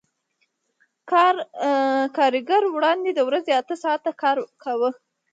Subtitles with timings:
[2.17, 4.89] کارګر وړاندې د ورځې اته ساعته کار کاوه